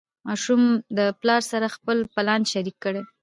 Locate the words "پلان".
2.15-2.41